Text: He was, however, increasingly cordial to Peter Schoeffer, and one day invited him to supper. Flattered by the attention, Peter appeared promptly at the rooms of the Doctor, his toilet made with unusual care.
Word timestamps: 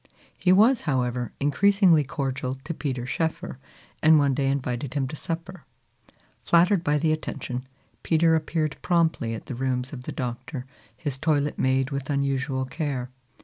He 0.39 0.51
was, 0.51 0.81
however, 0.89 1.31
increasingly 1.39 2.03
cordial 2.03 2.55
to 2.63 2.73
Peter 2.73 3.05
Schoeffer, 3.05 3.59
and 4.01 4.17
one 4.17 4.33
day 4.33 4.47
invited 4.49 4.95
him 4.95 5.07
to 5.07 5.15
supper. 5.15 5.63
Flattered 6.41 6.83
by 6.83 6.97
the 6.97 7.11
attention, 7.11 7.67
Peter 8.01 8.33
appeared 8.33 8.77
promptly 8.81 9.35
at 9.35 9.45
the 9.45 9.53
rooms 9.53 9.93
of 9.93 10.05
the 10.05 10.11
Doctor, 10.11 10.65
his 10.97 11.19
toilet 11.19 11.59
made 11.59 11.91
with 11.91 12.09
unusual 12.09 12.65
care. 12.65 13.11